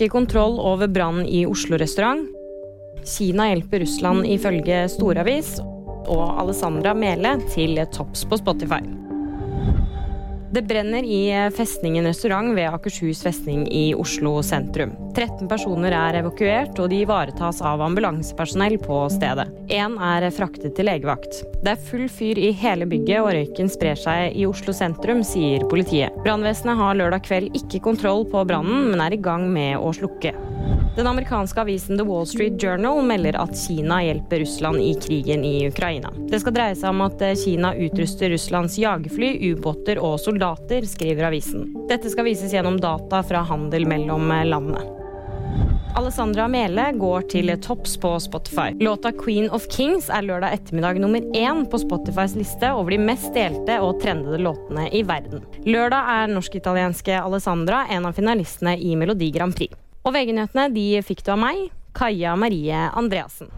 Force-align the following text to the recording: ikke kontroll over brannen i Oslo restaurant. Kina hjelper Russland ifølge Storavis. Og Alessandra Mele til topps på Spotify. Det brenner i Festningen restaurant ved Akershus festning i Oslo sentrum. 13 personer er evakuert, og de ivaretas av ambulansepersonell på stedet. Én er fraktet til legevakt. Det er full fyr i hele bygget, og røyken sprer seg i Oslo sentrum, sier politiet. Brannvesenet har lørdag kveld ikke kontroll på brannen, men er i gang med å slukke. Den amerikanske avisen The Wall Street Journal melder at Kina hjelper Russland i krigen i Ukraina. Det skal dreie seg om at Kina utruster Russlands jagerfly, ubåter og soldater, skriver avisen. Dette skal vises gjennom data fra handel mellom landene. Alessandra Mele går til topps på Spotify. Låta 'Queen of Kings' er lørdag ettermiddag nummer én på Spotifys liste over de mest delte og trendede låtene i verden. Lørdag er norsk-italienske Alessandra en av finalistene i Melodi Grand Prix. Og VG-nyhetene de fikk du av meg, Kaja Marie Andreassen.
ikke 0.00 0.14
kontroll 0.14 0.56
over 0.64 0.88
brannen 0.88 1.26
i 1.28 1.44
Oslo 1.48 1.76
restaurant. 1.80 2.24
Kina 3.04 3.50
hjelper 3.50 3.82
Russland 3.84 4.24
ifølge 4.28 4.86
Storavis. 4.88 5.58
Og 6.10 6.24
Alessandra 6.40 6.94
Mele 6.96 7.36
til 7.52 7.76
topps 7.92 8.24
på 8.24 8.38
Spotify. 8.40 8.80
Det 10.50 10.64
brenner 10.66 11.06
i 11.06 11.28
Festningen 11.54 12.08
restaurant 12.08 12.56
ved 12.56 12.72
Akershus 12.72 13.20
festning 13.22 13.68
i 13.70 13.92
Oslo 13.94 14.40
sentrum. 14.42 14.96
13 15.14 15.46
personer 15.52 15.94
er 15.94 16.22
evakuert, 16.24 16.74
og 16.82 16.90
de 16.90 17.04
ivaretas 17.04 17.60
av 17.62 17.84
ambulansepersonell 17.86 18.80
på 18.82 19.04
stedet. 19.14 19.46
Én 19.70 19.92
er 20.02 20.24
fraktet 20.34 20.72
til 20.74 20.88
legevakt. 20.88 21.44
Det 21.62 21.70
er 21.70 21.82
full 21.86 22.08
fyr 22.10 22.38
i 22.42 22.48
hele 22.58 22.88
bygget, 22.90 23.20
og 23.22 23.30
røyken 23.36 23.68
sprer 23.70 23.94
seg 23.98 24.34
i 24.34 24.42
Oslo 24.48 24.74
sentrum, 24.74 25.22
sier 25.22 25.62
politiet. 25.70 26.16
Brannvesenet 26.24 26.74
har 26.80 26.98
lørdag 26.98 27.22
kveld 27.28 27.54
ikke 27.54 27.82
kontroll 27.84 28.24
på 28.32 28.42
brannen, 28.50 28.88
men 28.90 29.04
er 29.04 29.14
i 29.14 29.20
gang 29.22 29.46
med 29.54 29.78
å 29.78 29.92
slukke. 29.94 30.34
Den 30.96 31.06
amerikanske 31.06 31.62
avisen 31.62 32.00
The 32.00 32.04
Wall 32.08 32.26
Street 32.26 32.58
Journal 32.58 32.98
melder 33.06 33.38
at 33.38 33.54
Kina 33.54 34.00
hjelper 34.02 34.42
Russland 34.42 34.82
i 34.82 34.90
krigen 34.98 35.46
i 35.46 35.68
Ukraina. 35.70 36.10
Det 36.32 36.42
skal 36.42 36.58
dreie 36.58 36.74
seg 36.74 36.90
om 36.90 37.06
at 37.06 37.22
Kina 37.38 37.70
utruster 37.78 38.34
Russlands 38.34 38.74
jagerfly, 38.82 39.36
ubåter 39.52 40.02
og 40.02 40.18
soldater, 40.18 40.82
skriver 40.82 41.30
avisen. 41.30 41.70
Dette 41.86 42.10
skal 42.10 42.26
vises 42.26 42.50
gjennom 42.58 42.82
data 42.82 43.22
fra 43.22 43.46
handel 43.46 43.86
mellom 43.86 44.34
landene. 44.50 44.99
Alessandra 45.94 46.46
Mele 46.48 46.84
går 46.94 47.24
til 47.32 47.50
topps 47.62 47.96
på 48.00 48.12
Spotify. 48.22 48.70
Låta 48.80 49.12
'Queen 49.12 49.50
of 49.50 49.66
Kings' 49.66 50.10
er 50.10 50.22
lørdag 50.22 50.52
ettermiddag 50.52 51.00
nummer 51.00 51.20
én 51.20 51.64
på 51.70 51.78
Spotifys 51.78 52.36
liste 52.36 52.72
over 52.72 52.90
de 52.90 52.98
mest 52.98 53.34
delte 53.34 53.80
og 53.80 54.00
trendede 54.02 54.38
låtene 54.38 54.88
i 54.94 55.02
verden. 55.02 55.42
Lørdag 55.66 56.02
er 56.14 56.34
norsk-italienske 56.34 57.18
Alessandra 57.22 57.86
en 57.90 58.06
av 58.06 58.12
finalistene 58.12 58.78
i 58.78 58.94
Melodi 58.96 59.30
Grand 59.30 59.54
Prix. 59.54 59.74
Og 60.04 60.14
VG-nyhetene 60.14 60.72
de 60.74 61.02
fikk 61.02 61.24
du 61.24 61.32
av 61.32 61.38
meg, 61.38 61.70
Kaja 61.92 62.36
Marie 62.36 62.86
Andreassen. 62.94 63.50